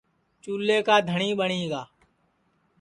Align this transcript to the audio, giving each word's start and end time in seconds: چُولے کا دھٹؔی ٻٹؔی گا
چُولے 0.41 0.77
کا 0.87 0.95
دھٹؔی 1.09 1.29
ٻٹؔی 1.39 1.61
گا 1.71 1.81